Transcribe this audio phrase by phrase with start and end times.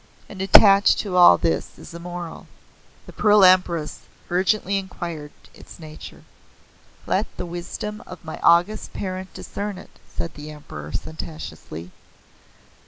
[0.27, 2.47] And attached to all this is a moral:"
[3.05, 3.99] The Pearl Empress
[4.31, 6.23] urgently inquired its nature.
[7.05, 11.91] "Let the wisdom of my august parent discern it," said the Emperor sententiously.